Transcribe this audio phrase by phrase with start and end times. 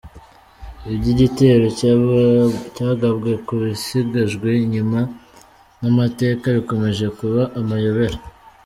[0.93, 1.65] Iby’igitero
[2.75, 4.99] cyagabwe ku Basigajwe inyuma
[5.81, 8.17] n’amateka bikomeje kuba amayobera